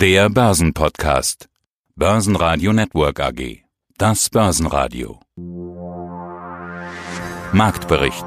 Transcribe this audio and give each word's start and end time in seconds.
Der 0.00 0.30
Börsenpodcast. 0.30 1.50
Börsenradio 1.94 2.72
Network 2.72 3.20
AG. 3.20 3.64
Das 3.98 4.30
Börsenradio. 4.30 5.20
Marktbericht. 7.52 8.24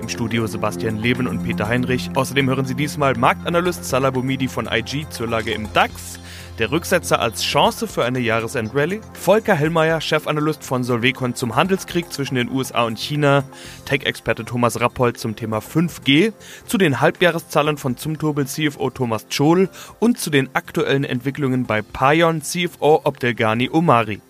Im 0.00 0.08
Studio 0.08 0.46
Sebastian 0.46 0.98
Leben 0.98 1.26
und 1.26 1.42
Peter 1.42 1.66
Heinrich. 1.66 2.10
Außerdem 2.14 2.48
hören 2.48 2.64
Sie 2.64 2.76
diesmal 2.76 3.16
Marktanalyst 3.16 3.86
Salah 3.86 4.10
Boumidi 4.12 4.46
von 4.46 4.68
IG 4.70 5.08
zur 5.10 5.26
Lage 5.26 5.50
im 5.50 5.66
DAX 5.72 6.20
der 6.58 6.70
Rücksetzer 6.70 7.20
als 7.20 7.42
Chance 7.42 7.86
für 7.86 8.04
eine 8.04 8.18
Jahresendrallye, 8.18 9.00
Volker 9.12 9.54
Hellmeier, 9.54 10.00
Chefanalyst 10.00 10.64
von 10.64 10.84
Solvecon 10.84 11.34
zum 11.34 11.54
Handelskrieg 11.54 12.12
zwischen 12.12 12.36
den 12.36 12.50
USA 12.50 12.84
und 12.84 12.98
China, 12.98 13.44
Tech-Experte 13.84 14.44
Thomas 14.44 14.80
Rappold 14.80 15.18
zum 15.18 15.36
Thema 15.36 15.58
5G, 15.58 16.32
zu 16.66 16.78
den 16.78 17.00
Halbjahreszahlen 17.00 17.76
von 17.76 17.96
Zumtobel 17.96 18.46
CFO 18.46 18.90
Thomas 18.90 19.26
Scholl 19.28 19.68
und 19.98 20.18
zu 20.18 20.30
den 20.30 20.48
aktuellen 20.54 21.04
Entwicklungen 21.04 21.66
bei 21.66 21.82
Payon 21.82 22.42
CFO 22.42 23.02
Obdelgani 23.04 23.68
Omari. 23.70 24.20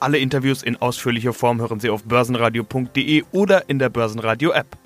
Alle 0.00 0.18
Interviews 0.18 0.62
in 0.62 0.76
ausführlicher 0.76 1.32
Form 1.32 1.60
hören 1.60 1.80
Sie 1.80 1.90
auf 1.90 2.04
börsenradio.de 2.04 3.24
oder 3.32 3.68
in 3.68 3.78
der 3.78 3.88
Börsenradio-App. 3.88 4.78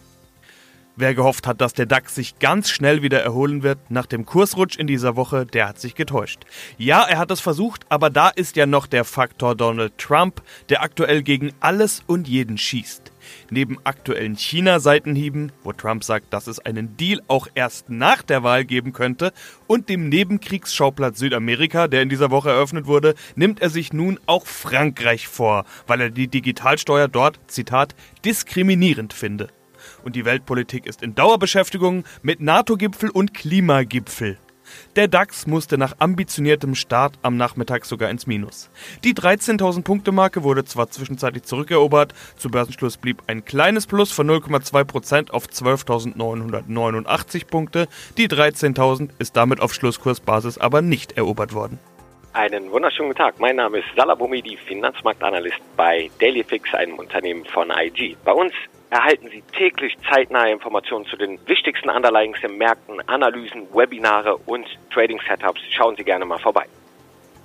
Wer 1.00 1.14
gehofft 1.14 1.46
hat, 1.46 1.62
dass 1.62 1.72
der 1.72 1.86
DAX 1.86 2.14
sich 2.14 2.38
ganz 2.40 2.68
schnell 2.68 3.00
wieder 3.00 3.22
erholen 3.22 3.62
wird 3.62 3.78
nach 3.91 4.04
dem 4.04 4.27
Kursrutsch 4.27 4.77
in 4.77 4.86
dieser 4.86 5.16
Woche, 5.16 5.46
der 5.46 5.66
hat 5.66 5.80
sich 5.80 5.95
getäuscht. 5.95 6.42
Ja, 6.77 7.04
er 7.04 7.16
hat 7.16 7.30
es 7.30 7.41
versucht, 7.41 7.86
aber 7.88 8.10
da 8.10 8.28
ist 8.28 8.54
ja 8.56 8.66
noch 8.66 8.86
der 8.86 9.05
Faktor 9.05 9.55
Donald 9.55 9.96
Trump, 9.96 10.42
der 10.68 10.82
aktuell 10.82 11.22
gegen 11.22 11.55
alles 11.60 12.02
und 12.06 12.28
jeden 12.28 12.58
schießt. 12.58 13.12
Neben 13.48 13.78
aktuellen 13.84 14.36
China-Seitenhieben, 14.36 15.52
wo 15.62 15.72
Trump 15.72 16.05
sagt, 16.05 16.34
dass 16.34 16.46
es 16.46 16.58
einen 16.58 16.98
Deal 16.98 17.22
auch 17.28 17.48
erst 17.55 17.88
nach 17.88 18.20
der 18.20 18.42
Wahl 18.42 18.66
geben 18.66 18.92
könnte, 18.92 19.32
und 19.66 19.88
dem 19.88 20.10
Nebenkriegsschauplatz 20.10 21.19
Südamerika, 21.19 21.88
der 21.88 22.02
in 22.02 22.10
dieser 22.10 22.30
Woche 22.30 22.50
eröffnet 22.50 22.84
wurde, 22.84 23.14
nimmt 23.36 23.62
er 23.62 23.70
sich 23.70 23.94
nun 23.94 24.20
auch 24.27 24.44
Frankreich 24.44 25.28
vor, 25.28 25.64
weil 25.86 26.03
er 26.03 26.10
die 26.10 26.28
Digitalsteuer 26.28 27.08
dort, 27.08 27.41
Zitat, 27.47 27.94
diskriminierend 28.22 29.14
finde 29.14 29.48
und 30.05 30.17
die 30.17 30.25
Weltpolitik 30.25 30.87
ist 30.87 31.03
in 31.03 31.15
Dauerbeschäftigung 31.15 32.05
mit 32.23 32.41
NATO-Gipfel 32.41 33.11
und 33.11 33.34
Klimagipfel. 33.34 34.39
Der 34.97 35.09
DAX 35.09 35.47
musste 35.47 35.79
nach 35.79 35.97
ambitioniertem 35.98 36.75
Start 36.75 37.15
am 37.23 37.37
Nachmittag 37.37 37.84
sogar 37.84 38.11
ins 38.11 38.27
Minus. 38.27 38.71
Die 39.05 39.15
13.000 39.15 39.83
Punkte 39.83 40.12
Marke 40.12 40.43
wurde 40.43 40.65
zwar 40.65 40.91
zwischenzeitlich 40.91 41.45
zurückerobert, 41.45 42.15
zu 42.37 42.51
Börsenschluss 42.51 42.97
blieb 42.97 43.23
ein 43.27 43.45
kleines 43.45 43.87
Plus 43.87 44.12
von 44.12 44.28
0,2% 44.28 45.31
auf 45.31 45.47
12.989 45.47 47.47
Punkte. 47.47 47.89
Die 48.17 48.28
13.000 48.28 49.11
ist 49.19 49.37
damit 49.37 49.61
auf 49.61 49.75
Schlusskursbasis 49.75 50.59
aber 50.59 50.83
nicht 50.83 51.17
erobert 51.17 51.55
worden. 51.55 51.78
Einen 52.33 52.71
wunderschönen 52.71 53.09
guten 53.09 53.19
Tag. 53.19 53.41
Mein 53.41 53.56
Name 53.56 53.78
ist 53.78 53.89
Salah 53.97 54.15
Boumidi, 54.15 54.56
Finanzmarktanalyst 54.56 55.59
bei 55.77 56.09
Dailyfix, 56.21 56.73
einem 56.75 56.95
Unternehmen 56.95 57.45
von 57.45 57.71
IG. 57.71 58.17
Bei 58.25 58.33
uns 58.33 58.53
erhalten 58.91 59.28
Sie 59.30 59.42
täglich 59.56 59.96
zeitnahe 60.12 60.50
Informationen 60.50 61.06
zu 61.06 61.16
den 61.16 61.38
wichtigsten 61.46 61.88
Underlyings 61.88 62.38
im 62.42 62.58
Märkten, 62.58 63.00
Analysen, 63.08 63.66
Webinare 63.72 64.36
und 64.36 64.66
Trading-Setups. 64.92 65.60
Schauen 65.70 65.97
Sie 65.97 66.05
gerne 66.05 66.24
mal 66.24 66.38
vorbei. 66.38 66.66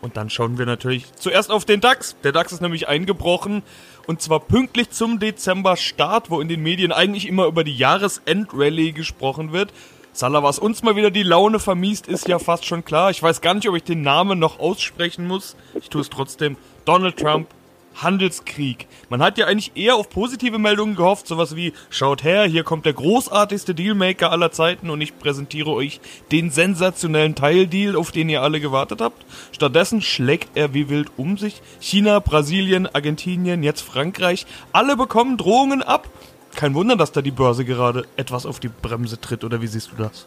Und 0.02 0.18
dann 0.18 0.30
schauen 0.30 0.58
wir 0.58 0.66
natürlich 0.66 1.12
zuerst 1.16 1.52
auf 1.52 1.66
den 1.66 1.82
DAX. 1.82 2.16
Der 2.24 2.32
DAX 2.32 2.52
ist 2.52 2.62
nämlich 2.62 2.88
eingebrochen 2.88 3.64
und 4.08 4.22
zwar 4.22 4.40
pünktlich 4.40 4.92
zum 4.92 5.20
Dezember-Start, 5.20 6.30
wo 6.30 6.42
in 6.42 6.48
den 6.48 6.62
Medien 6.62 6.92
eigentlich 6.92 7.28
immer 7.28 7.46
über 7.46 7.64
die 7.64 7.76
Jahresendrallye 7.76 8.92
gesprochen 8.92 9.52
wird. 9.52 9.72
Salah, 10.14 10.44
was 10.44 10.60
uns 10.60 10.82
mal 10.84 10.96
wieder 10.96 11.12
die 11.12 11.24
Laune 11.24 11.60
vermiest, 11.60 12.08
ist 12.08 12.28
ja 12.28 12.40
fast 12.40 12.66
schon 12.66 12.86
klar. 12.86 13.10
Ich 13.10 13.22
weiß 13.22 13.42
gar 13.42 13.54
nicht, 13.54 13.68
ob 13.68 13.76
ich 13.76 13.84
den 13.84 14.02
Namen 14.02 14.40
noch 14.40 14.60
aussprechen 14.60 15.28
muss. 15.28 15.58
Ich 15.74 15.90
tue 15.90 16.02
es 16.02 16.10
trotzdem. 16.10 16.56
Donald 16.86 17.18
Trump 17.18 17.48
Handelskrieg. 17.96 18.88
Man 19.10 19.22
hat 19.22 19.38
ja 19.38 19.46
eigentlich 19.46 19.72
eher 19.76 19.96
auf 19.96 20.10
positive 20.10 20.60
Meldungen 20.60 20.96
gehofft, 20.96 21.28
sowas 21.28 21.56
wie, 21.56 21.74
schaut 21.90 22.24
her, 22.24 22.46
hier 22.46 22.64
kommt 22.64 22.86
der 22.86 22.94
großartigste 22.94 23.74
Dealmaker 23.74 24.32
aller 24.32 24.52
Zeiten 24.52 24.90
und 24.90 25.02
ich 25.02 25.18
präsentiere 25.18 25.72
euch 25.72 26.00
den 26.32 26.52
sensationellen 26.52 27.36
Teildeal, 27.36 27.96
auf 27.96 28.12
den 28.12 28.30
ihr 28.30 28.42
alle 28.42 28.60
gewartet 28.60 29.02
habt. 29.02 29.26
Stattdessen 29.52 30.02
schlägt 30.02 30.56
er 30.56 30.74
wie 30.74 30.90
wild 30.90 31.12
um 31.18 31.38
sich. 31.38 31.62
China, 31.80 32.20
Brasilien, 32.20 32.88
Argentinien, 32.88 33.64
jetzt 33.64 33.82
Frankreich, 33.82 34.46
alle 34.72 34.98
bekommen 34.98 35.38
Drohungen 35.38 35.82
ab. 35.82 36.10
Kein 36.56 36.74
Wunder, 36.74 36.96
dass 36.96 37.12
da 37.12 37.22
die 37.22 37.32
Börse 37.32 37.66
gerade 37.66 38.06
etwas 38.16 38.46
auf 38.46 38.60
die 38.60 38.70
Bremse 38.70 39.20
tritt, 39.20 39.44
oder 39.44 39.62
wie 39.62 39.68
siehst 39.68 39.92
du 39.92 40.04
das? 40.04 40.26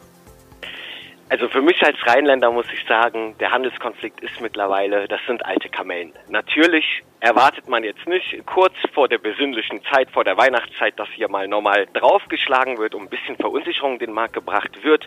Also 1.31 1.47
für 1.49 1.61
mich 1.61 1.83
als 1.85 1.97
Rheinländer 2.07 2.51
muss 2.51 2.67
ich 2.73 2.83
sagen, 2.87 3.37
der 3.39 3.51
Handelskonflikt 3.51 4.21
ist 4.23 4.41
mittlerweile, 4.41 5.07
das 5.09 5.21
sind 5.27 5.45
alte 5.45 5.69
Kamellen. 5.69 6.15
Natürlich 6.31 7.03
erwartet 7.21 7.69
man 7.69 7.85
jetzt 7.85 8.07
nicht 8.07 8.47
kurz 8.47 8.73
vor 8.95 9.09
der 9.09 9.19
besinnlichen 9.19 9.83
Zeit, 9.93 10.11
vor 10.11 10.25
der 10.25 10.39
Weihnachtszeit, 10.39 10.99
dass 10.99 11.09
hier 11.11 11.29
mal 11.29 11.47
nochmal 11.47 11.87
draufgeschlagen 11.93 12.79
wird 12.79 12.95
und 12.95 13.03
ein 13.03 13.09
bisschen 13.11 13.37
Verunsicherung 13.37 13.95
in 13.95 13.99
den 13.99 14.13
Markt 14.13 14.33
gebracht 14.33 14.83
wird. 14.83 15.07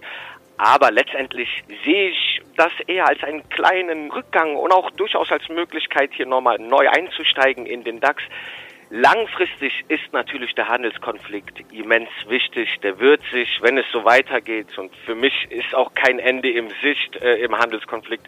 Aber 0.58 0.92
letztendlich 0.92 1.64
sehe 1.84 2.10
ich 2.10 2.42
das 2.56 2.72
eher 2.86 3.08
als 3.08 3.24
einen 3.24 3.50
kleinen 3.50 4.12
Rückgang 4.12 4.56
und 4.56 4.72
auch 4.72 4.92
durchaus 4.92 5.32
als 5.32 5.50
Möglichkeit, 5.50 6.12
hier 6.14 6.28
nochmal 6.28 6.60
neu 6.60 6.88
einzusteigen 6.88 7.66
in 7.66 7.84
den 7.84 8.00
DAX. 8.00 8.22
Langfristig 8.94 9.86
ist 9.88 10.12
natürlich 10.12 10.54
der 10.54 10.68
Handelskonflikt 10.68 11.64
immens 11.72 12.10
wichtig. 12.28 12.78
Der 12.84 13.00
wird 13.00 13.22
sich, 13.32 13.62
wenn 13.62 13.78
es 13.78 13.86
so 13.94 14.04
weitergeht, 14.04 14.78
und 14.78 14.94
für 15.06 15.16
mich 15.16 15.50
ist 15.50 15.74
auch 15.74 15.94
kein 15.94 16.20
Ende 16.20 16.52
im 16.52 16.68
Sicht 16.82 17.16
äh, 17.22 17.38
im 17.38 17.58
Handelskonflikt, 17.58 18.28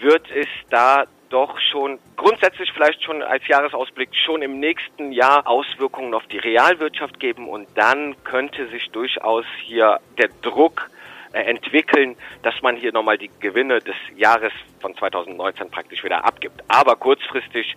wird 0.00 0.28
es 0.32 0.48
da 0.70 1.04
doch 1.28 1.56
schon 1.60 2.00
grundsätzlich 2.16 2.72
vielleicht 2.72 3.04
schon 3.04 3.22
als 3.22 3.46
Jahresausblick 3.46 4.08
schon 4.16 4.42
im 4.42 4.58
nächsten 4.58 5.12
Jahr 5.12 5.46
Auswirkungen 5.46 6.14
auf 6.14 6.26
die 6.26 6.38
Realwirtschaft 6.38 7.20
geben 7.20 7.48
und 7.48 7.68
dann 7.76 8.16
könnte 8.24 8.66
sich 8.70 8.90
durchaus 8.90 9.44
hier 9.64 10.00
der 10.18 10.30
Druck 10.42 10.90
entwickeln, 11.32 12.16
dass 12.42 12.54
man 12.62 12.76
hier 12.76 12.92
nochmal 12.92 13.18
die 13.18 13.30
Gewinne 13.40 13.80
des 13.80 13.94
Jahres 14.16 14.52
von 14.80 14.96
2019 14.96 15.70
praktisch 15.70 16.04
wieder 16.04 16.24
abgibt. 16.24 16.62
Aber 16.68 16.96
kurzfristig 16.96 17.74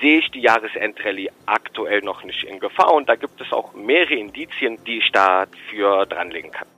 sehe 0.00 0.18
ich 0.18 0.30
die 0.30 0.40
Jahresendrallye 0.40 1.30
aktuell 1.46 2.00
noch 2.00 2.24
nicht 2.24 2.44
in 2.44 2.58
Gefahr 2.58 2.94
und 2.94 3.08
da 3.08 3.16
gibt 3.16 3.40
es 3.40 3.52
auch 3.52 3.74
mehrere 3.74 4.14
Indizien, 4.14 4.78
die 4.86 4.98
ich 4.98 5.10
dafür 5.12 6.06
dranlegen 6.06 6.50
kann. 6.50 6.68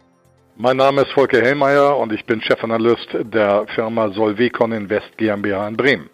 Mein 0.57 0.79
Name 0.79 1.03
ist 1.03 1.13
Volker 1.13 1.41
Hellmeier 1.43 1.97
und 1.99 2.13
ich 2.13 2.25
bin 2.25 2.41
Chefanalyst 2.41 3.09
der 3.13 3.67
Firma 3.75 4.09
Solvecon 4.09 4.73
Invest 4.73 5.19
GmbH 5.19 5.69
in 5.69 5.77
Bremen 5.77 6.11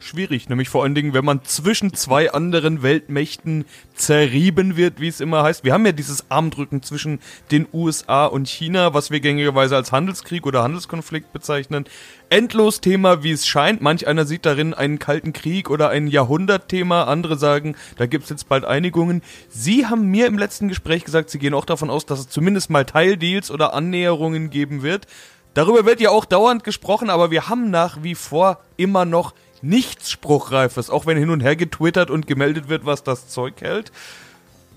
schwierig, 0.00 0.48
nämlich 0.48 0.68
vor 0.68 0.82
allen 0.82 0.94
Dingen, 0.94 1.14
wenn 1.14 1.24
man 1.24 1.44
zwischen 1.44 1.94
zwei 1.94 2.32
anderen 2.32 2.82
Weltmächten 2.82 3.64
zerrieben 3.94 4.76
wird, 4.76 5.00
wie 5.00 5.08
es 5.08 5.20
immer 5.20 5.42
heißt. 5.42 5.64
Wir 5.64 5.72
haben 5.72 5.86
ja 5.86 5.92
dieses 5.92 6.30
Armdrücken 6.30 6.82
zwischen 6.82 7.20
den 7.50 7.66
USA 7.72 8.26
und 8.26 8.48
China, 8.48 8.94
was 8.94 9.10
wir 9.10 9.20
gängigerweise 9.20 9.76
als 9.76 9.92
Handelskrieg 9.92 10.46
oder 10.46 10.62
Handelskonflikt 10.62 11.32
bezeichnen. 11.32 11.84
Endlos 12.30 12.80
Thema, 12.80 13.22
wie 13.22 13.32
es 13.32 13.46
scheint. 13.46 13.80
Manch 13.80 14.06
einer 14.06 14.26
sieht 14.26 14.44
darin 14.44 14.74
einen 14.74 14.98
kalten 14.98 15.32
Krieg 15.32 15.70
oder 15.70 15.88
ein 15.88 16.06
Jahrhundertthema. 16.06 17.04
Andere 17.04 17.36
sagen, 17.38 17.74
da 17.96 18.06
gibt 18.06 18.24
es 18.24 18.30
jetzt 18.30 18.48
bald 18.48 18.64
Einigungen. 18.64 19.22
Sie 19.48 19.86
haben 19.86 20.06
mir 20.06 20.26
im 20.26 20.38
letzten 20.38 20.68
Gespräch 20.68 21.04
gesagt, 21.04 21.30
Sie 21.30 21.38
gehen 21.38 21.54
auch 21.54 21.64
davon 21.64 21.90
aus, 21.90 22.06
dass 22.06 22.20
es 22.20 22.28
zumindest 22.28 22.70
mal 22.70 22.84
Teildeals 22.84 23.50
oder 23.50 23.74
Annäherungen 23.74 24.50
geben 24.50 24.82
wird. 24.82 25.06
Darüber 25.54 25.86
wird 25.86 26.00
ja 26.00 26.10
auch 26.10 26.24
dauernd 26.24 26.62
gesprochen, 26.62 27.10
aber 27.10 27.30
wir 27.30 27.48
haben 27.48 27.70
nach 27.70 28.02
wie 28.02 28.14
vor 28.14 28.60
immer 28.76 29.04
noch 29.04 29.34
nichts 29.62 30.10
Spruchreifes, 30.10 30.90
auch 30.90 31.06
wenn 31.06 31.16
hin 31.16 31.30
und 31.30 31.40
her 31.40 31.56
getwittert 31.56 32.10
und 32.10 32.26
gemeldet 32.26 32.68
wird, 32.68 32.86
was 32.86 33.02
das 33.02 33.28
Zeug 33.28 33.54
hält. 33.60 33.92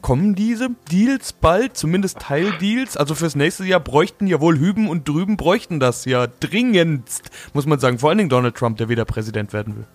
Kommen 0.02 0.34
diese 0.34 0.70
Deals 0.92 1.32
bald, 1.32 1.78
zumindest 1.78 2.20
Teildeals? 2.20 2.98
Also 2.98 3.14
fürs 3.14 3.36
nächste 3.36 3.66
Jahr 3.66 3.80
bräuchten 3.80 4.26
ja 4.26 4.42
wohl 4.42 4.58
Hüben 4.58 4.90
und 4.90 5.08
drüben 5.08 5.38
bräuchten 5.38 5.80
das 5.80 6.06
ja 6.06 6.26
dringendst, 6.40 7.30
muss 7.54 7.68
man 7.68 7.80
sagen. 7.80 8.00
Vor 8.00 8.10
allen 8.10 8.18
Dingen 8.18 8.30
Donald 8.30 8.56
Trump, 8.56 8.78
der 8.78 8.90
wieder 8.90 9.06
Präsident 9.06 9.54
werden 9.54 9.76
will. 9.76 9.86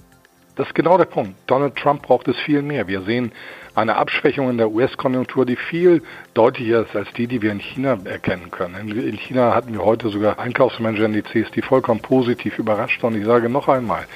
Das 0.56 0.68
ist 0.68 0.74
genau 0.74 0.96
der 0.96 1.04
Punkt. 1.04 1.34
Donald 1.46 1.76
Trump 1.76 2.02
braucht 2.02 2.28
es 2.28 2.36
viel 2.38 2.62
mehr. 2.62 2.88
Wir 2.88 3.02
sehen 3.02 3.32
eine 3.74 3.96
Abschwächung 3.96 4.48
in 4.48 4.56
der 4.56 4.70
US-Konjunktur, 4.70 5.44
die 5.44 5.56
viel 5.56 6.02
deutlicher 6.32 6.86
ist 6.86 6.96
als 6.96 7.12
die, 7.12 7.26
die 7.26 7.42
wir 7.42 7.52
in 7.52 7.58
China 7.58 7.98
erkennen 8.04 8.50
können. 8.50 8.88
In 8.88 9.18
China 9.18 9.54
hatten 9.54 9.74
wir 9.74 9.84
heute 9.84 10.08
sogar 10.08 10.38
Einkaufsmanager-Indizes, 10.38 11.50
die 11.50 11.60
vollkommen 11.60 12.00
positiv 12.00 12.58
überrascht. 12.58 13.04
Und 13.04 13.16
ich 13.16 13.26
sage 13.26 13.50
noch 13.50 13.68
einmal, 13.68 14.06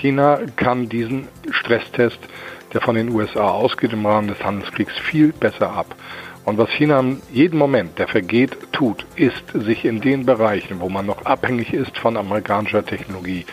China 0.00 0.40
kann 0.56 0.88
diesen 0.88 1.28
Stresstest, 1.50 2.18
der 2.72 2.80
von 2.80 2.94
den 2.94 3.10
USA 3.10 3.48
ausgeht 3.48 3.92
im 3.92 4.06
Rahmen 4.06 4.28
des 4.28 4.42
Handelskriegs, 4.42 4.98
viel 4.98 5.32
besser 5.32 5.70
ab. 5.70 5.94
Und 6.44 6.58
was 6.58 6.70
China 6.70 7.04
jeden 7.32 7.58
Moment, 7.58 7.98
der 7.98 8.08
vergeht, 8.08 8.56
tut, 8.72 9.06
ist, 9.14 9.44
sich 9.54 9.84
in 9.84 10.00
den 10.00 10.26
Bereichen, 10.26 10.80
wo 10.80 10.88
man 10.88 11.06
noch 11.06 11.24
abhängig 11.24 11.72
ist 11.72 11.96
von 11.98 12.16
amerikanischer 12.16 12.84
Technologie, 12.84 13.46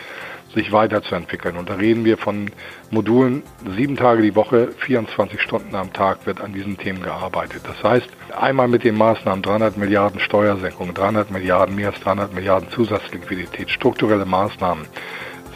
sich 0.54 0.72
weiterzuentwickeln. 0.72 1.56
Und 1.56 1.68
da 1.68 1.74
reden 1.74 2.04
wir 2.04 2.18
von 2.18 2.50
Modulen 2.90 3.44
sieben 3.76 3.96
Tage 3.96 4.22
die 4.22 4.34
Woche, 4.34 4.70
24 4.78 5.40
Stunden 5.40 5.76
am 5.76 5.92
Tag 5.92 6.26
wird 6.26 6.40
an 6.40 6.52
diesen 6.52 6.76
Themen 6.76 7.02
gearbeitet. 7.02 7.62
Das 7.64 7.80
heißt, 7.84 8.08
einmal 8.36 8.66
mit 8.66 8.82
den 8.82 8.96
Maßnahmen 8.96 9.42
300 9.42 9.76
Milliarden 9.76 10.18
Steuersenkung, 10.18 10.92
300 10.92 11.30
Milliarden, 11.30 11.76
mehr 11.76 11.90
als 11.90 12.00
300 12.00 12.34
Milliarden 12.34 12.70
Zusatzliquidität, 12.70 13.70
strukturelle 13.70 14.26
Maßnahmen, 14.26 14.86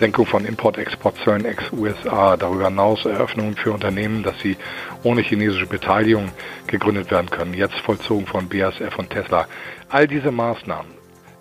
Senkung 0.00 0.26
von 0.26 0.44
Import-Export-Zöllen 0.44 1.44
ex-USA, 1.44 2.37
darüber 2.37 2.67
hinaus 2.67 3.05
Eröffnungen 3.05 3.55
für 3.55 3.73
Unternehmen, 3.73 4.23
dass 4.23 4.38
sie 4.41 4.56
ohne 5.02 5.20
chinesische 5.20 5.67
Beteiligung 5.67 6.31
gegründet 6.67 7.11
werden 7.11 7.31
können, 7.31 7.55
jetzt 7.55 7.79
vollzogen 7.81 8.26
von 8.26 8.49
BASF 8.49 8.99
und 8.99 9.11
Tesla. 9.11 9.46
All 9.88 10.08
diese 10.08 10.32
Maßnahmen 10.32 10.93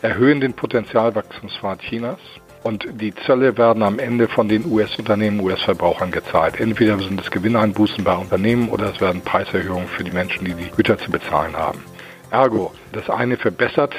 erhöhen 0.02 0.40
den 0.40 0.54
Potenzialwachstumspfad 0.54 1.82
Chinas 1.82 2.20
und 2.62 2.88
die 2.92 3.14
Zölle 3.26 3.58
werden 3.58 3.84
am 3.84 4.00
Ende 4.00 4.28
von 4.28 4.48
den 4.48 4.66
US-Unternehmen, 4.72 5.40
US-Verbrauchern 5.40 6.12
gezahlt. 6.12 6.60
Entweder 6.60 6.98
sind 7.00 7.20
es 7.20 7.32
Gewinneinbußen 7.32 8.04
bei 8.04 8.16
Unternehmen 8.16 8.70
oder 8.70 8.92
es 8.92 9.02
werden 9.02 9.22
Preiserhöhungen 9.22 9.88
für 9.88 10.04
die 10.04 10.12
Menschen, 10.12 10.46
die 10.46 10.54
die 10.54 10.70
Güter 10.76 10.98
zu 10.98 11.12
bezahlen 11.12 11.56
haben. 11.58 11.84
Ergo, 12.32 12.74
das 12.92 13.10
eine 13.10 13.38
verbessert, 13.38 13.94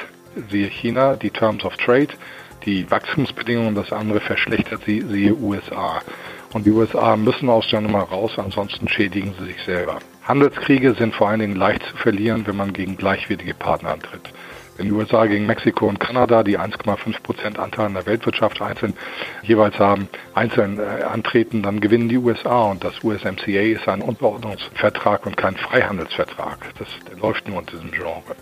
siehe 0.49 0.67
China, 0.67 1.15
die 1.15 1.29
Terms 1.29 1.63
of 1.63 1.77
Trade, 1.77 2.09
die 2.65 2.89
Wachstumsbedingungen, 2.89 3.75
das 3.75 3.91
andere 3.91 4.19
verschlechtert 4.19 4.81
sie, 4.85 5.01
siehe 5.01 5.35
USA. 5.35 6.01
Und 6.53 6.65
die 6.65 6.71
USA 6.71 7.15
müssen 7.15 7.49
aus 7.49 7.67
der 7.69 7.81
Nummer 7.81 8.03
raus, 8.03 8.31
ansonsten 8.37 8.87
schädigen 8.87 9.33
sie 9.39 9.45
sich 9.45 9.63
selber. 9.63 9.99
Handelskriege 10.23 10.95
sind 10.95 11.13
vor 11.13 11.29
allen 11.29 11.41
Dingen 11.41 11.55
leicht 11.55 11.83
zu 11.83 11.97
verlieren, 11.97 12.47
wenn 12.47 12.55
man 12.55 12.73
gegen 12.73 12.97
gleichwertige 12.97 13.53
Partner 13.53 13.91
antritt. 13.91 14.31
Wenn 14.77 14.87
die 14.87 14.91
USA 14.91 15.25
gegen 15.25 15.45
Mexiko 15.45 15.87
und 15.87 15.99
Kanada, 15.99 16.43
die 16.43 16.59
1,5 16.59 17.21
Prozent 17.21 17.59
Anteil 17.59 17.85
an 17.85 17.93
der 17.93 18.05
Weltwirtschaft 18.05 18.61
einzeln 18.61 18.93
jeweils 19.43 19.79
haben, 19.79 20.09
einzeln 20.33 20.79
äh, 20.79 21.03
antreten, 21.03 21.63
dann 21.63 21.79
gewinnen 21.79 22.09
die 22.09 22.17
USA. 22.17 22.71
Und 22.71 22.83
das 22.83 23.01
USMCA 23.01 23.61
ist 23.61 23.87
ein 23.87 24.01
Unterordnungsvertrag 24.01 25.25
und 25.25 25.37
kein 25.37 25.55
Freihandelsvertrag. 25.55 26.57
Das 26.77 26.89
läuft 27.21 27.47
nur 27.47 27.61
in 27.61 27.65
diesem 27.67 27.91
Genre. 27.91 28.35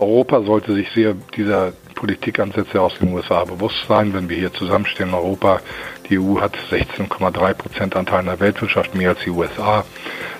Europa 0.00 0.42
sollte 0.42 0.72
sich 0.74 0.90
sehr 0.92 1.14
dieser 1.36 1.72
Politikansätze 1.94 2.80
aus 2.80 2.98
den 2.98 3.12
USA 3.12 3.44
bewusst 3.44 3.84
sein, 3.86 4.14
wenn 4.14 4.30
wir 4.30 4.36
hier 4.38 4.52
zusammenstehen 4.52 5.10
in 5.10 5.14
Europa. 5.14 5.60
Die 6.08 6.18
EU 6.18 6.40
hat 6.40 6.56
16,3 6.70 7.54
Prozent 7.54 7.94
Anteil 7.94 8.20
an 8.20 8.26
der 8.26 8.40
Weltwirtschaft, 8.40 8.94
mehr 8.94 9.10
als 9.10 9.20
die 9.20 9.30
USA. 9.30 9.84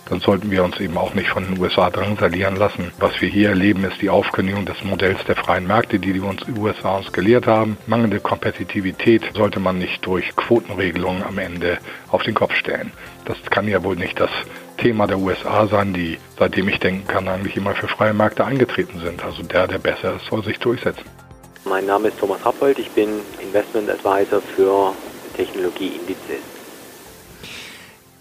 Dann 0.09 0.21
sollten 0.21 0.51
wir 0.51 0.65
uns 0.65 0.81
eben 0.81 0.97
auch 0.97 1.15
nicht 1.15 1.29
von 1.29 1.45
den 1.45 1.61
USA 1.61 1.91
drangsalieren 1.91 2.57
lassen. 2.57 2.91
Was 2.99 3.21
wir 3.21 3.29
hier 3.29 3.51
erleben, 3.51 3.85
ist 3.85 4.01
die 4.01 4.11
Aufkündigung 4.11 4.65
des 4.65 4.83
Modells 4.83 5.23
der 5.29 5.37
freien 5.37 5.67
Märkte, 5.67 5.99
die 5.99 6.15
die 6.15 6.21
uns 6.21 6.43
USA 6.59 6.97
uns 6.97 7.13
gelehrt 7.13 7.47
haben. 7.47 7.77
Mangelnde 7.87 8.19
Kompetitivität 8.19 9.23
sollte 9.35 9.61
man 9.61 9.79
nicht 9.79 10.05
durch 10.07 10.35
Quotenregelungen 10.35 11.23
am 11.23 11.39
Ende 11.39 11.79
auf 12.09 12.23
den 12.23 12.35
Kopf 12.35 12.55
stellen. 12.55 12.91
Das 13.27 13.37
kann 13.51 13.69
ja 13.69 13.85
wohl 13.85 13.95
nicht 13.95 14.19
das 14.19 14.31
Thema 14.81 15.07
der 15.07 15.19
USA 15.19 15.67
sein, 15.67 15.93
die, 15.93 16.19
seitdem 16.39 16.69
ich 16.69 16.79
denken 16.79 17.07
kann, 17.07 17.29
eigentlich 17.29 17.57
immer 17.57 17.75
für 17.75 17.89
freie 17.89 18.15
Märkte 18.15 18.45
eingetreten 18.45 19.01
sind. 19.01 19.23
Also 19.23 19.43
der, 19.43 19.69
der 19.69 19.79
besser 19.79 20.17
ist, 20.17 20.27
soll 20.27 20.43
sich 20.43 20.59
durchsetzen. 20.59 21.05
Mein 21.65 21.87
Name 21.87 22.09
ist 22.09 22.19
Thomas 22.19 22.45
Rappold, 22.45 22.79
ich 22.79 22.91
bin 22.91 23.21
Investment 23.41 23.91
Advisor 23.91 24.41
für 24.41 24.95
Technologieindizes. 25.37 26.41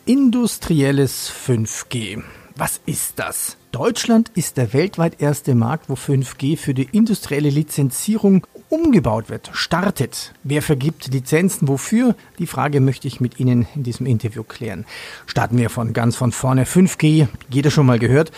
Industrielles 0.06 1.32
5G. 1.48 2.22
Was 2.56 2.82
ist 2.86 3.18
das? 3.18 3.59
Deutschland 3.72 4.32
ist 4.34 4.58
der 4.58 4.74
weltweit 4.74 5.22
erste 5.22 5.54
Markt, 5.54 5.90
wo 5.90 5.94
5G 5.94 6.58
für 6.58 6.74
die 6.74 6.90
industrielle 6.92 7.52
Lizenzierung 7.52 8.48
umgebaut 8.70 9.30
wird, 9.30 9.52
startet. 9.54 10.34
Wer 10.44 10.64
vergibt 10.64 11.14
Lizenzen 11.14 11.68
wofür? 11.68 12.16
Die 12.40 12.48
Frage 12.48 12.82
möchte 12.82 13.08
ich 13.08 13.20
mit 13.20 13.40
Ihnen 13.40 13.68
in 13.76 13.84
diesem 13.84 14.08
Interview 14.08 14.44
klären. 14.44 14.86
Starten 15.28 15.58
wir 15.60 15.70
von 15.70 15.94
ganz 15.94 16.16
von 16.16 16.32
vorne. 16.32 16.66
5G, 16.66 17.28
jeder 17.50 17.70
schon 17.70 17.86
mal 17.86 18.00
gehört. 18.00 18.32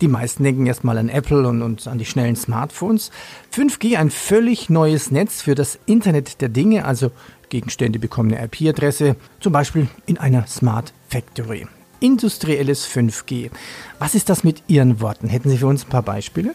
Die 0.00 0.08
meisten 0.08 0.44
denken 0.44 0.66
erstmal 0.66 0.98
an 0.98 1.08
Apple 1.08 1.48
und, 1.48 1.60
und 1.62 1.88
an 1.88 1.98
die 1.98 2.04
schnellen 2.04 2.36
Smartphones. 2.36 3.10
5G, 3.52 3.96
ein 3.96 4.10
völlig 4.10 4.70
neues 4.70 5.10
Netz 5.10 5.42
für 5.42 5.56
das 5.56 5.78
Internet 5.86 6.40
der 6.40 6.50
Dinge, 6.50 6.84
also 6.84 7.10
Gegenstände 7.48 7.98
bekommen 7.98 8.32
eine 8.32 8.44
IP-Adresse, 8.44 9.16
zum 9.40 9.52
Beispiel 9.52 9.88
in 10.06 10.18
einer 10.18 10.46
Smart 10.46 10.92
Factory. 11.08 11.66
Industrielles 12.00 12.88
5G. 12.88 13.50
Was 13.98 14.14
ist 14.14 14.28
das 14.28 14.44
mit 14.44 14.62
Ihren 14.68 15.00
Worten? 15.00 15.28
Hätten 15.28 15.50
Sie 15.50 15.58
für 15.58 15.66
uns 15.66 15.84
ein 15.84 15.90
paar 15.90 16.02
Beispiele? 16.02 16.54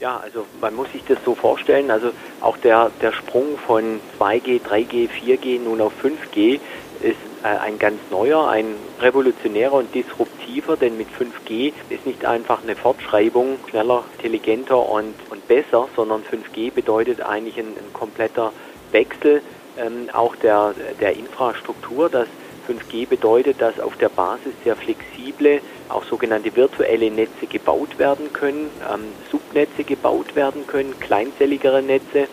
Ja, 0.00 0.18
also 0.18 0.46
man 0.60 0.74
muss 0.74 0.90
sich 0.92 1.04
das 1.06 1.18
so 1.24 1.34
vorstellen, 1.34 1.90
also 1.90 2.12
auch 2.40 2.56
der, 2.56 2.90
der 3.02 3.12
Sprung 3.12 3.58
von 3.66 4.00
2G, 4.18 4.60
3G, 4.62 5.10
4G 5.10 5.60
nun 5.60 5.82
auf 5.82 5.92
5G 6.02 6.58
ist 7.02 7.16
äh, 7.42 7.48
ein 7.48 7.78
ganz 7.78 7.98
neuer, 8.10 8.48
ein 8.48 8.66
revolutionärer 9.00 9.74
und 9.74 9.94
disruptiver, 9.94 10.76
denn 10.78 10.96
mit 10.96 11.08
5G 11.08 11.72
ist 11.90 12.06
nicht 12.06 12.24
einfach 12.24 12.62
eine 12.62 12.76
Fortschreibung 12.76 13.58
schneller, 13.68 14.04
intelligenter 14.16 14.78
und, 14.78 15.14
und 15.28 15.46
besser, 15.48 15.88
sondern 15.94 16.22
5G 16.22 16.72
bedeutet 16.72 17.20
eigentlich 17.20 17.58
ein, 17.58 17.66
ein 17.66 17.92
kompletter 17.92 18.52
Wechsel 18.92 19.42
ähm, 19.78 20.08
auch 20.12 20.36
der, 20.36 20.74
der 21.00 21.16
Infrastruktur. 21.16 22.08
Das 22.08 22.28
5G 22.70 23.08
bedeutet, 23.08 23.60
dass 23.60 23.80
auf 23.80 23.96
der 23.96 24.08
Basis 24.08 24.52
sehr 24.62 24.76
flexible, 24.76 25.60
auch 25.88 26.04
sogenannte 26.04 26.54
virtuelle 26.54 27.10
Netze 27.10 27.46
gebaut 27.48 27.98
werden 27.98 28.32
können, 28.32 28.70
ähm, 28.92 29.00
Subnetze 29.30 29.82
gebaut 29.84 30.36
werden 30.36 30.66
können, 30.66 30.98
kleinzelligere 31.00 31.82
Netze, 31.82 32.28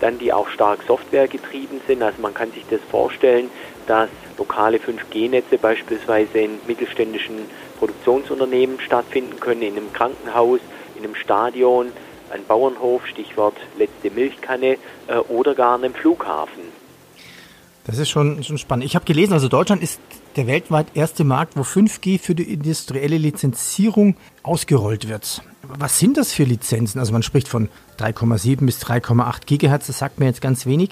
dann 0.00 0.18
die 0.18 0.32
auch 0.32 0.48
stark 0.48 0.80
softwaregetrieben 0.86 1.80
sind. 1.86 2.02
Also 2.02 2.20
man 2.22 2.34
kann 2.34 2.52
sich 2.52 2.64
das 2.70 2.80
vorstellen, 2.90 3.50
dass 3.86 4.08
lokale 4.38 4.78
5G-Netze 4.78 5.58
beispielsweise 5.58 6.38
in 6.38 6.58
mittelständischen 6.66 7.46
Produktionsunternehmen 7.78 8.80
stattfinden 8.80 9.38
können, 9.40 9.62
in 9.62 9.76
einem 9.76 9.92
Krankenhaus, 9.92 10.60
in 10.96 11.04
einem 11.04 11.14
Stadion, 11.14 11.92
einem 12.32 12.44
Bauernhof, 12.44 13.06
Stichwort 13.06 13.56
letzte 13.76 14.10
Milchkanne 14.10 14.76
äh, 15.08 15.16
oder 15.28 15.54
gar 15.54 15.76
einem 15.76 15.94
Flughafen. 15.94 16.71
Das 17.84 17.98
ist 17.98 18.10
schon, 18.10 18.42
schon 18.44 18.58
spannend. 18.58 18.84
Ich 18.84 18.94
habe 18.94 19.04
gelesen, 19.04 19.32
also 19.32 19.48
Deutschland 19.48 19.82
ist 19.82 20.00
der 20.36 20.46
weltweit 20.46 20.86
erste 20.94 21.24
Markt, 21.24 21.56
wo 21.56 21.62
5G 21.62 22.20
für 22.20 22.34
die 22.34 22.52
industrielle 22.52 23.18
Lizenzierung 23.18 24.16
ausgerollt 24.42 25.08
wird. 25.08 25.42
Was 25.62 25.98
sind 25.98 26.16
das 26.16 26.32
für 26.32 26.44
Lizenzen? 26.44 26.98
Also 26.98 27.12
man 27.12 27.22
spricht 27.22 27.48
von 27.48 27.68
3,7 27.98 28.64
bis 28.64 28.78
3,8 28.82 29.46
Gigahertz, 29.46 29.88
das 29.88 29.98
sagt 29.98 30.20
mir 30.20 30.26
jetzt 30.26 30.40
ganz 30.40 30.64
wenig. 30.66 30.90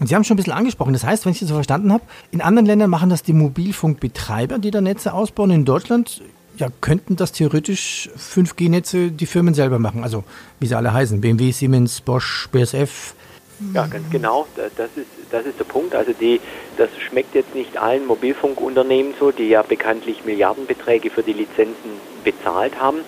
Und 0.00 0.08
Sie 0.08 0.14
haben 0.14 0.24
schon 0.24 0.34
ein 0.34 0.38
bisschen 0.38 0.52
angesprochen, 0.52 0.92
das 0.92 1.04
heißt, 1.04 1.24
wenn 1.24 1.32
ich 1.32 1.38
das 1.38 1.48
so 1.48 1.54
verstanden 1.54 1.92
habe, 1.92 2.04
in 2.32 2.40
anderen 2.40 2.66
Ländern 2.66 2.90
machen 2.90 3.10
das 3.10 3.22
die 3.22 3.32
Mobilfunkbetreiber, 3.32 4.58
die 4.58 4.70
da 4.70 4.80
Netze 4.80 5.12
ausbauen. 5.12 5.50
In 5.50 5.64
Deutschland 5.64 6.22
ja, 6.56 6.68
könnten 6.80 7.16
das 7.16 7.32
theoretisch 7.32 8.10
5G-Netze 8.16 9.10
die 9.10 9.26
Firmen 9.26 9.54
selber 9.54 9.78
machen. 9.78 10.02
Also 10.02 10.24
wie 10.60 10.66
sie 10.66 10.76
alle 10.76 10.92
heißen, 10.92 11.20
BMW, 11.20 11.50
Siemens, 11.52 12.00
Bosch, 12.00 12.48
BSF. 12.52 13.14
Ja, 13.74 13.86
ganz 13.86 14.10
genau. 14.10 14.46
Das 14.56 14.90
ist, 14.96 15.06
das 15.30 15.46
ist 15.46 15.58
der 15.58 15.64
Punkt. 15.64 15.94
Also 15.94 16.12
die, 16.12 16.40
das 16.76 16.90
schmeckt 17.08 17.34
jetzt 17.34 17.54
nicht 17.54 17.76
allen 17.78 18.06
Mobilfunkunternehmen 18.06 19.14
so, 19.18 19.30
die 19.30 19.48
ja 19.48 19.62
bekanntlich 19.62 20.24
Milliardenbeträge 20.24 21.10
für 21.10 21.22
die 21.22 21.32
Lizenzen 21.32 22.00
bezahlt 22.24 22.80
haben. 22.80 22.98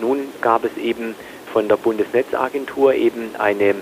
Nun 0.00 0.28
gab 0.40 0.64
es 0.64 0.76
eben 0.76 1.14
von 1.52 1.68
der 1.68 1.76
Bundesnetzagentur 1.76 2.94
eben 2.94 3.34
eine, 3.38 3.74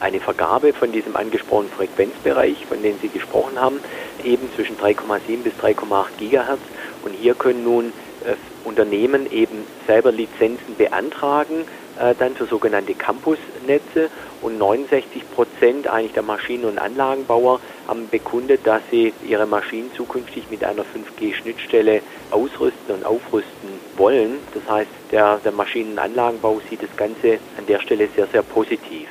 eine 0.00 0.20
Vergabe 0.20 0.72
von 0.72 0.92
diesem 0.92 1.16
angesprochenen 1.16 1.72
Frequenzbereich, 1.72 2.66
von 2.66 2.82
dem 2.82 2.98
Sie 3.00 3.08
gesprochen 3.08 3.60
haben, 3.60 3.80
eben 4.24 4.48
zwischen 4.54 4.76
3,7 4.76 5.42
bis 5.42 5.52
3,8 5.62 6.06
Gigahertz. 6.18 6.60
Und 7.04 7.12
hier 7.12 7.34
können 7.34 7.64
nun 7.64 7.92
äh, 8.24 8.34
Unternehmen 8.64 9.30
eben 9.32 9.64
selber 9.86 10.12
Lizenzen 10.12 10.76
beantragen, 10.76 11.64
äh, 12.00 12.14
dann 12.18 12.34
für 12.34 12.46
sogenannte 12.46 12.94
Campusnetze 12.94 14.08
und 14.42 14.58
69 14.58 15.22
Prozent 15.30 15.86
eigentlich 15.86 16.12
der 16.12 16.22
Maschinen- 16.22 16.64
und 16.64 16.78
Anlagenbauer 16.78 17.60
haben 17.86 18.08
bekundet, 18.08 18.66
dass 18.66 18.82
sie 18.90 19.12
ihre 19.26 19.46
Maschinen 19.46 19.92
zukünftig 19.94 20.44
mit 20.50 20.64
einer 20.64 20.82
5G-Schnittstelle 20.82 22.00
ausrüsten 22.30 22.94
und 22.94 23.04
aufrüsten 23.04 23.70
wollen. 23.96 24.38
Das 24.54 24.68
heißt, 24.68 24.90
der, 25.10 25.38
der 25.44 25.52
Maschinen- 25.52 25.92
und 25.92 25.98
Anlagenbau 25.98 26.60
sieht 26.70 26.82
das 26.82 26.96
Ganze 26.96 27.38
an 27.58 27.66
der 27.66 27.80
Stelle 27.80 28.08
sehr, 28.16 28.26
sehr 28.28 28.42
positiv. 28.42 29.08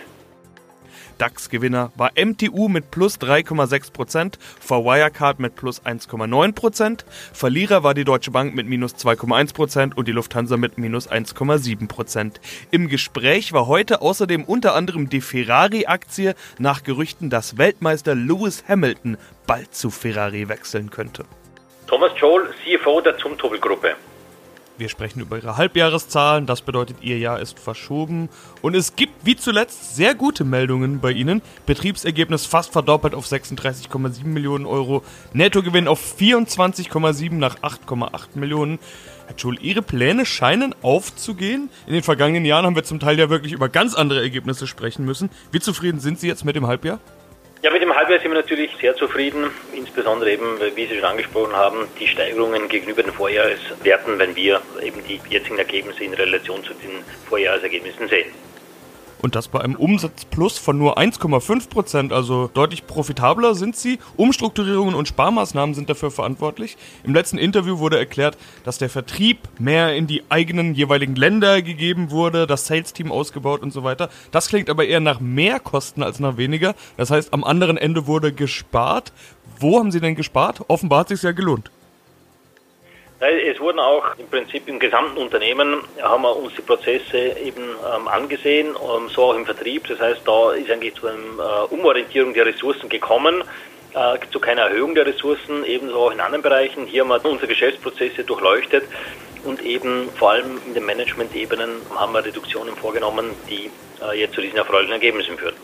DAX-Gewinner 1.19 1.91
war 1.95 2.11
MTU 2.15 2.67
mit 2.67 2.91
plus 2.91 3.19
3,6%, 3.19 4.35
vor 4.59 4.85
Wirecard 4.85 5.39
mit 5.39 5.55
plus 5.55 5.85
1,9%, 5.85 7.05
Verlierer 7.33 7.83
war 7.83 7.93
die 7.93 8.03
Deutsche 8.03 8.31
Bank 8.31 8.55
mit 8.55 8.67
minus 8.67 8.95
2,1% 8.95 9.95
und 9.95 10.07
die 10.07 10.11
Lufthansa 10.11 10.57
mit 10.57 10.77
minus 10.77 11.09
1,7%. 11.09 12.33
Im 12.71 12.87
Gespräch 12.87 13.53
war 13.53 13.67
heute 13.67 14.01
außerdem 14.01 14.43
unter 14.43 14.75
anderem 14.75 15.09
die 15.09 15.21
Ferrari-Aktie 15.21 16.35
nach 16.57 16.83
Gerüchten, 16.83 17.29
dass 17.29 17.57
Weltmeister 17.57 18.15
Lewis 18.15 18.63
Hamilton 18.67 19.17
bald 19.45 19.75
zu 19.75 19.91
Ferrari 19.91 20.49
wechseln 20.49 20.89
könnte. 20.89 21.25
Thomas 21.87 22.11
Joel, 22.17 22.49
CFO 22.63 23.01
der 23.01 23.17
Zumtobel-Gruppe. 23.17 23.95
Wir 24.79 24.87
sprechen 24.87 25.19
über 25.19 25.35
ihre 25.35 25.57
Halbjahreszahlen, 25.57 26.45
das 26.45 26.61
bedeutet, 26.61 26.99
ihr 27.01 27.17
Jahr 27.17 27.41
ist 27.41 27.59
verschoben. 27.59 28.29
Und 28.61 28.75
es 28.75 28.95
gibt 28.95 29.25
wie 29.25 29.35
zuletzt 29.35 29.97
sehr 29.97 30.15
gute 30.15 30.45
Meldungen 30.45 31.01
bei 31.01 31.11
ihnen. 31.11 31.41
Betriebsergebnis 31.65 32.45
fast 32.45 32.71
verdoppelt 32.71 33.13
auf 33.13 33.27
36,7 33.27 34.23
Millionen 34.23 34.65
Euro, 34.65 35.03
Nettogewinn 35.33 35.89
auf 35.89 36.15
24,7 36.17 37.33
nach 37.33 37.57
8,8 37.57 38.35
Millionen. 38.35 38.79
Herr 39.27 39.37
Schul, 39.37 39.59
Ihre 39.61 39.81
Pläne 39.81 40.25
scheinen 40.25 40.73
aufzugehen. 40.81 41.69
In 41.85 41.91
den 41.91 42.03
vergangenen 42.03 42.45
Jahren 42.45 42.65
haben 42.65 42.77
wir 42.77 42.85
zum 42.85 43.01
Teil 43.01 43.19
ja 43.19 43.29
wirklich 43.29 43.51
über 43.51 43.67
ganz 43.67 43.95
andere 43.95 44.21
Ergebnisse 44.21 44.65
sprechen 44.65 45.03
müssen. 45.03 45.29
Wie 45.51 45.59
zufrieden 45.59 45.99
sind 45.99 46.21
Sie 46.21 46.27
jetzt 46.27 46.45
mit 46.45 46.55
dem 46.55 46.67
Halbjahr? 46.67 46.99
Ja, 47.61 47.71
mit 47.71 47.81
dem 47.81 47.93
Halbjahr 47.93 48.21
sind 48.21 48.31
wir 48.31 48.37
natürlich 48.37 48.71
sehr 48.79 48.95
zufrieden, 48.95 49.51
insbesondere 49.73 50.31
eben, 50.31 50.57
wie 50.75 50.87
Sie 50.87 50.95
schon 50.95 51.03
angesprochen 51.03 51.53
haben, 51.53 51.89
die 51.99 52.07
Steigerungen 52.07 52.69
gegenüber 52.69 53.03
den 53.03 53.11
Vorjahreswerten, 53.11 54.17
wenn 54.17 54.33
wir 54.33 54.61
eben 54.81 55.03
die 55.03 55.19
jetzigen 55.29 55.57
Ergebnisse 55.57 56.05
in 56.05 56.13
Relation 56.13 56.63
zu 56.63 56.73
den 56.73 57.03
Vorjahresergebnissen 57.27 58.07
sehen. 58.07 58.31
Und 59.21 59.35
das 59.35 59.49
bei 59.49 59.59
einem 59.61 59.75
Umsatzplus 59.75 60.57
von 60.57 60.77
nur 60.77 60.97
1,5 60.97 61.69
Prozent, 61.69 62.13
also 62.13 62.49
deutlich 62.53 62.87
profitabler 62.87 63.53
sind 63.53 63.75
sie. 63.75 63.99
Umstrukturierungen 64.15 64.95
und 64.95 65.07
Sparmaßnahmen 65.07 65.75
sind 65.75 65.89
dafür 65.89 66.09
verantwortlich. 66.09 66.77
Im 67.03 67.13
letzten 67.13 67.37
Interview 67.37 67.79
wurde 67.79 67.99
erklärt, 67.99 68.37
dass 68.63 68.77
der 68.77 68.89
Vertrieb 68.89 69.39
mehr 69.59 69.95
in 69.95 70.07
die 70.07 70.23
eigenen 70.29 70.73
jeweiligen 70.73 71.15
Länder 71.15 71.61
gegeben 71.61 72.11
wurde, 72.11 72.47
das 72.47 72.65
Sales-Team 72.67 73.11
ausgebaut 73.11 73.61
und 73.61 73.71
so 73.71 73.83
weiter. 73.83 74.09
Das 74.31 74.47
klingt 74.47 74.69
aber 74.69 74.85
eher 74.85 75.01
nach 75.01 75.19
mehr 75.19 75.59
Kosten 75.59 76.01
als 76.01 76.19
nach 76.19 76.37
weniger. 76.37 76.75
Das 76.95 77.11
heißt, 77.11 77.33
am 77.33 77.43
anderen 77.43 77.77
Ende 77.77 78.07
wurde 78.07 78.31
gespart. 78.31 79.11
Wo 79.59 79.79
haben 79.79 79.91
Sie 79.91 79.99
denn 79.99 80.15
gespart? 80.15 80.61
Offenbar 80.69 81.01
hat 81.01 81.11
es 81.11 81.19
sich 81.19 81.27
ja 81.27 81.33
gelohnt. 81.33 81.71
Es 83.21 83.59
wurden 83.59 83.79
auch 83.79 84.17
im 84.17 84.27
Prinzip 84.27 84.65
im 84.69 84.79
gesamten 84.79 85.17
Unternehmen, 85.17 85.83
haben 86.01 86.21
wir 86.21 86.37
uns 86.37 86.55
die 86.55 86.61
Prozesse 86.61 87.17
eben 87.17 87.63
ähm, 87.63 88.07
angesehen, 88.07 88.67
ähm, 88.67 89.09
so 89.09 89.23
auch 89.23 89.35
im 89.35 89.45
Vertrieb. 89.45 89.89
Das 89.89 89.99
heißt, 89.99 90.21
da 90.25 90.53
ist 90.53 90.71
eigentlich 90.71 90.95
zu 90.95 91.07
einer 91.07 91.17
äh, 91.17 91.73
Umorientierung 91.73 92.33
der 92.33 92.45
Ressourcen 92.45 92.87
gekommen, 92.87 93.43
äh, 93.93 94.17
zu 94.31 94.39
keiner 94.39 94.61
Erhöhung 94.61 94.95
der 94.95 95.05
Ressourcen, 95.05 95.65
ebenso 95.65 95.97
auch 95.97 96.11
in 96.11 96.21
anderen 96.21 96.41
Bereichen. 96.41 96.85
Hier 96.85 97.01
haben 97.01 97.09
wir 97.09 97.25
unsere 97.25 97.47
Geschäftsprozesse 97.47 98.23
durchleuchtet 98.23 98.85
und 99.43 99.61
eben 99.63 100.09
vor 100.15 100.31
allem 100.31 100.61
in 100.65 100.73
den 100.73 100.85
Management-Ebenen 100.85 101.81
haben 101.93 102.13
wir 102.13 102.23
Reduktionen 102.23 102.73
vorgenommen, 102.77 103.31
die 103.49 103.69
äh, 104.01 104.17
jetzt 104.17 104.33
zu 104.33 104.39
diesen 104.39 104.57
erfreulichen 104.57 104.93
Ergebnissen 104.93 105.37
führen 105.37 105.55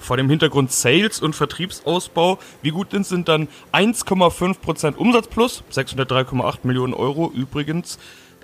vor 0.00 0.16
dem 0.16 0.28
Hintergrund 0.28 0.72
Sales 0.72 1.20
und 1.20 1.34
Vertriebsausbau. 1.34 2.38
Wie 2.62 2.70
gut 2.70 2.88
sind 2.90 3.28
dann 3.28 3.48
1,5% 3.72 4.96
Umsatz 4.96 5.28
plus, 5.28 5.64
603,8 5.72 6.58
Millionen 6.62 6.94
Euro 6.94 7.30
übrigens. 7.34 7.98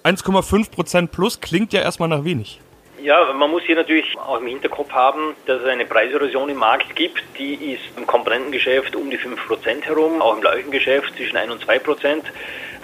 1,5% 0.04 1.08
plus 1.08 1.40
klingt 1.40 1.72
ja 1.72 1.80
erstmal 1.80 2.08
nach 2.08 2.24
wenig. 2.24 2.60
Ja, 3.02 3.32
man 3.32 3.50
muss 3.50 3.62
hier 3.62 3.76
natürlich 3.76 4.18
auch 4.18 4.38
im 4.40 4.46
Hinterkopf 4.46 4.90
haben, 4.92 5.34
dass 5.46 5.62
es 5.62 5.66
eine 5.66 5.86
Preiserosion 5.86 6.50
im 6.50 6.58
Markt 6.58 6.94
gibt. 6.96 7.22
Die 7.38 7.54
ist 7.54 7.82
im 7.96 8.06
Komponentengeschäft 8.06 8.94
um 8.94 9.08
die 9.08 9.18
5% 9.18 9.82
herum, 9.82 10.20
auch 10.20 10.36
im 10.36 10.42
Leuchtengeschäft 10.42 11.16
zwischen 11.16 11.36
1 11.36 11.50
und 11.50 11.64
2%. 11.64 12.22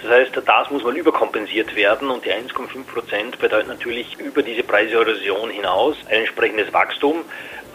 Das 0.01 0.11
heißt, 0.11 0.31
das 0.45 0.69
muss 0.69 0.83
mal 0.83 0.95
überkompensiert 0.95 1.75
werden 1.75 2.09
und 2.09 2.23
die 2.23 2.31
1,5% 2.31 3.37
bedeutet 3.39 3.67
natürlich 3.67 4.15
über 4.19 4.43
diese 4.43 4.61
Preiserosion 4.61 5.49
hinaus 5.49 5.95
ein 6.09 6.19
entsprechendes 6.19 6.71
Wachstum. 6.71 7.23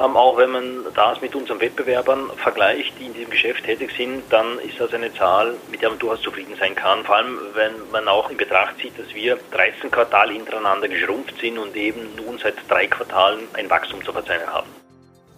Ähm, 0.00 0.16
auch 0.16 0.36
wenn 0.38 0.50
man 0.50 0.84
das 0.94 1.20
mit 1.20 1.34
unseren 1.34 1.60
Wettbewerbern 1.60 2.30
vergleicht, 2.36 2.92
die 2.98 3.06
in 3.06 3.14
diesem 3.14 3.30
Geschäft 3.30 3.64
tätig 3.64 3.90
sind, 3.96 4.22
dann 4.30 4.58
ist 4.60 4.80
das 4.80 4.94
eine 4.94 5.12
Zahl, 5.12 5.54
mit 5.70 5.82
der 5.82 5.90
man 5.90 5.98
durchaus 5.98 6.22
zufrieden 6.22 6.54
sein 6.58 6.74
kann. 6.74 7.04
Vor 7.04 7.16
allem, 7.16 7.38
wenn 7.54 7.72
man 7.90 8.08
auch 8.08 8.30
in 8.30 8.36
Betracht 8.36 8.78
zieht, 8.78 8.98
dass 8.98 9.14
wir 9.14 9.38
13 9.50 9.90
Quartale 9.90 10.32
hintereinander 10.32 10.88
geschrumpft 10.88 11.34
sind 11.40 11.58
und 11.58 11.76
eben 11.76 12.00
nun 12.16 12.38
seit 12.38 12.54
drei 12.68 12.86
Quartalen 12.86 13.40
ein 13.54 13.68
Wachstum 13.68 14.02
zu 14.04 14.12
verzeichnen 14.12 14.48
haben. 14.48 14.68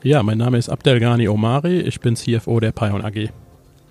Ja, 0.02 0.22
mein 0.22 0.38
Name 0.38 0.58
ist 0.58 0.68
Abdelghani 0.68 1.28
Omari, 1.28 1.80
ich 1.80 1.98
bin 1.98 2.14
CFO 2.14 2.60
der 2.60 2.72
Pion 2.72 3.02
AG. 3.04 3.30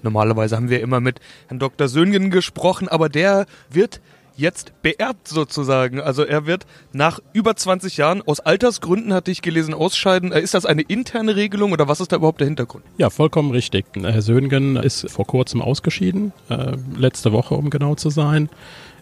Normalerweise 0.03 0.55
haben 0.55 0.69
wir 0.69 0.81
immer 0.81 1.00
mit 1.00 1.19
Herrn 1.48 1.60
Dr. 1.60 1.88
Söhngen 1.88 2.29
gesprochen, 2.29 2.88
aber 2.88 3.10
der 3.10 3.45
wird 3.69 4.01
jetzt 4.36 4.74
beerbt 4.81 5.27
sozusagen. 5.27 6.00
Also 6.00 6.24
er 6.24 6.45
wird 6.45 6.65
nach 6.91 7.19
über 7.33 7.55
20 7.55 7.98
Jahren 7.98 8.22
aus 8.22 8.39
Altersgründen, 8.39 9.13
hatte 9.13 9.31
ich 9.31 9.41
gelesen, 9.41 9.74
ausscheiden. 9.74 10.31
Äh, 10.31 10.41
ist 10.41 10.53
das 10.53 10.65
eine 10.65 10.81
interne 10.81 11.36
Regelung 11.36 11.72
oder 11.72 11.88
was 11.88 12.01
ist 12.01 12.12
da 12.12 12.17
überhaupt 12.17 12.39
der 12.39 12.48
Hintergrund? 12.48 12.83
Ja, 12.98 13.10
vollkommen 13.10 13.51
richtig. 13.51 13.86
Herr 13.95 14.22
Söhngen 14.22 14.75
ist 14.75 15.10
vor 15.10 15.25
kurzem 15.25 15.62
ausgeschieden, 15.62 16.33
äh, 16.50 16.74
letzte 16.98 17.31
Woche 17.31 17.55
um 17.55 17.69
genau 17.69 17.95
zu 17.95 18.10
sein. 18.10 18.50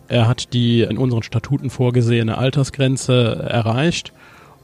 Er 0.07 0.27
hat 0.27 0.53
die 0.53 0.81
in 0.81 0.97
unseren 0.97 1.23
Statuten 1.23 1.69
vorgesehene 1.69 2.37
Altersgrenze 2.37 3.47
erreicht 3.49 4.11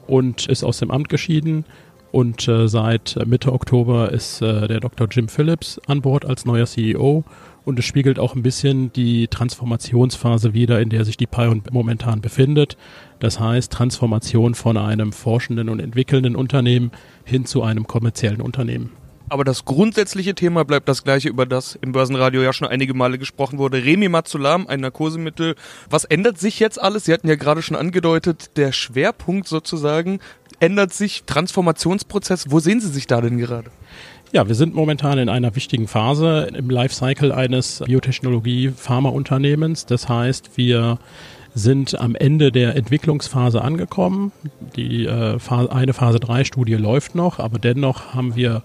und 0.06 0.46
ist 0.46 0.62
aus 0.62 0.78
dem 0.78 0.90
Amt 0.90 1.08
geschieden. 1.08 1.64
Und 2.10 2.48
äh, 2.48 2.68
seit 2.68 3.18
Mitte 3.26 3.52
Oktober 3.52 4.10
ist 4.12 4.40
äh, 4.40 4.66
der 4.66 4.80
Dr. 4.80 5.08
Jim 5.10 5.28
Phillips 5.28 5.80
an 5.86 6.00
Bord 6.00 6.24
als 6.24 6.44
neuer 6.44 6.66
CEO 6.66 7.24
und 7.68 7.78
es 7.78 7.84
spiegelt 7.84 8.18
auch 8.18 8.34
ein 8.34 8.42
bisschen 8.42 8.94
die 8.94 9.28
Transformationsphase 9.28 10.54
wider, 10.54 10.80
in 10.80 10.88
der 10.88 11.04
sich 11.04 11.18
die 11.18 11.26
Pion 11.26 11.62
momentan 11.70 12.22
befindet. 12.22 12.78
Das 13.18 13.38
heißt 13.40 13.70
Transformation 13.70 14.54
von 14.54 14.78
einem 14.78 15.12
forschenden 15.12 15.68
und 15.68 15.78
entwickelnden 15.78 16.34
Unternehmen 16.34 16.92
hin 17.24 17.44
zu 17.44 17.62
einem 17.62 17.86
kommerziellen 17.86 18.40
Unternehmen. 18.40 18.92
Aber 19.30 19.44
das 19.44 19.66
grundsätzliche 19.66 20.34
Thema 20.34 20.64
bleibt 20.64 20.88
das 20.88 21.04
gleiche, 21.04 21.28
über 21.28 21.44
das 21.44 21.74
im 21.74 21.92
Börsenradio 21.92 22.40
ja 22.40 22.52
schon 22.54 22.68
einige 22.68 22.94
Male 22.94 23.18
gesprochen 23.18 23.58
wurde. 23.58 23.84
Remimazolam, 23.84 24.66
ein 24.66 24.80
Narkosemittel. 24.80 25.54
Was 25.90 26.04
ändert 26.04 26.38
sich 26.38 26.58
jetzt 26.60 26.80
alles? 26.80 27.04
Sie 27.04 27.12
hatten 27.12 27.28
ja 27.28 27.36
gerade 27.36 27.60
schon 27.60 27.76
angedeutet, 27.76 28.56
der 28.56 28.72
Schwerpunkt 28.72 29.46
sozusagen 29.46 30.20
ändert 30.60 30.92
sich, 30.92 31.24
Transformationsprozess. 31.24 32.50
Wo 32.50 32.60
sehen 32.60 32.80
Sie 32.80 32.88
sich 32.88 33.06
da 33.06 33.20
denn 33.20 33.38
gerade? 33.38 33.70
Ja, 34.32 34.46
wir 34.46 34.54
sind 34.54 34.74
momentan 34.74 35.18
in 35.18 35.30
einer 35.30 35.56
wichtigen 35.56 35.88
Phase 35.88 36.50
im 36.54 36.68
Lifecycle 36.68 37.32
eines 37.32 37.82
Biotechnologie-Pharmaunternehmens. 37.86 39.86
Das 39.86 40.06
heißt, 40.08 40.50
wir 40.56 40.98
sind 41.54 41.98
am 41.98 42.14
Ende 42.14 42.52
der 42.52 42.76
Entwicklungsphase 42.76 43.62
angekommen. 43.62 44.32
Die 44.76 45.06
äh, 45.06 45.38
eine 45.70 45.94
Phase 45.94 46.20
3 46.20 46.44
Studie 46.44 46.74
läuft 46.74 47.14
noch, 47.14 47.38
aber 47.38 47.58
dennoch 47.58 48.12
haben 48.14 48.36
wir 48.36 48.62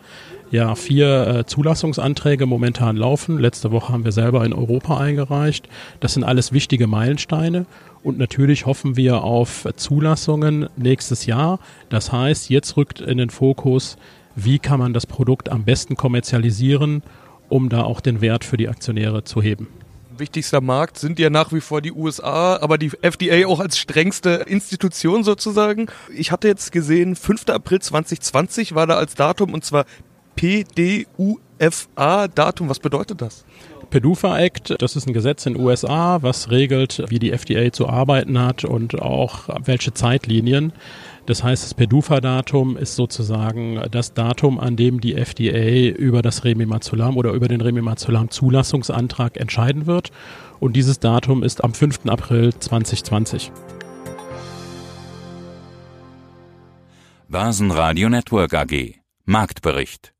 ja 0.53 0.75
vier 0.75 1.27
äh, 1.27 1.45
Zulassungsanträge 1.45 2.45
momentan 2.45 2.95
laufen. 2.95 3.37
Letzte 3.37 3.71
Woche 3.71 3.91
haben 3.91 4.05
wir 4.05 4.13
selber 4.13 4.45
in 4.45 4.53
Europa 4.53 4.97
eingereicht. 4.97 5.67
Das 5.99 6.13
sind 6.13 6.23
alles 6.23 6.53
wichtige 6.53 6.87
Meilensteine 6.87 7.65
und 8.03 8.17
natürlich 8.17 8.65
hoffen 8.65 8.95
wir 8.95 9.23
auf 9.23 9.67
Zulassungen 9.75 10.69
nächstes 10.77 11.25
Jahr. 11.25 11.59
Das 11.89 12.11
heißt, 12.11 12.49
jetzt 12.49 12.77
rückt 12.77 13.01
in 13.01 13.17
den 13.17 13.29
Fokus 13.29 13.97
wie 14.35 14.59
kann 14.59 14.79
man 14.79 14.93
das 14.93 15.05
Produkt 15.05 15.49
am 15.49 15.63
besten 15.63 15.95
kommerzialisieren, 15.95 17.03
um 17.49 17.69
da 17.69 17.83
auch 17.83 18.01
den 18.01 18.21
Wert 18.21 18.43
für 18.43 18.57
die 18.57 18.69
Aktionäre 18.69 19.23
zu 19.23 19.41
heben. 19.41 19.67
Wichtigster 20.15 20.61
Markt 20.61 20.99
sind 20.99 21.17
ja 21.17 21.29
nach 21.29 21.51
wie 21.51 21.61
vor 21.61 21.81
die 21.81 21.91
USA, 21.91 22.57
aber 22.57 22.77
die 22.77 22.91
FDA 23.01 23.47
auch 23.47 23.59
als 23.59 23.79
strengste 23.79 24.45
Institution 24.47 25.23
sozusagen. 25.23 25.87
Ich 26.15 26.31
hatte 26.31 26.47
jetzt 26.47 26.71
gesehen, 26.71 27.15
5. 27.15 27.49
April 27.49 27.79
2020 27.81 28.75
war 28.75 28.85
da 28.85 28.95
als 28.95 29.15
Datum 29.15 29.53
und 29.53 29.65
zwar 29.65 29.85
PDUFA-Datum. 30.35 32.69
Was 32.69 32.79
bedeutet 32.79 33.21
das? 33.21 33.45
PDUFA 33.89 34.39
Act, 34.39 34.75
das 34.79 34.95
ist 34.95 35.07
ein 35.07 35.13
Gesetz 35.13 35.45
in 35.45 35.53
den 35.53 35.63
USA, 35.63 36.23
was 36.23 36.49
regelt, 36.49 37.03
wie 37.09 37.19
die 37.19 37.31
FDA 37.31 37.71
zu 37.71 37.87
arbeiten 37.87 38.39
hat 38.39 38.65
und 38.65 38.99
auch 38.99 39.49
welche 39.65 39.93
Zeitlinien. 39.93 40.73
Das 41.27 41.43
heißt, 41.43 41.63
das 41.63 41.75
PDUFA-Datum 41.75 42.75
ist 42.75 42.95
sozusagen 42.95 43.79
das 43.91 44.15
Datum, 44.15 44.59
an 44.59 44.75
dem 44.75 44.99
die 44.99 45.13
FDA 45.15 45.95
über 45.95 46.23
das 46.23 46.43
Remimazolam 46.43 47.17
oder 47.17 47.33
über 47.33 47.47
den 47.47 47.61
Remimazolam-Zulassungsantrag 47.61 49.37
entscheiden 49.37 49.85
wird. 49.85 50.09
Und 50.59 50.75
dieses 50.75 50.99
Datum 50.99 51.43
ist 51.43 51.63
am 51.63 51.75
5. 51.75 52.07
April 52.07 52.51
2020. 52.51 53.51
Basen 57.29 57.71
Radio 57.71 58.09
Network 58.09 58.53
AG 58.53 58.95
Marktbericht 59.25 60.12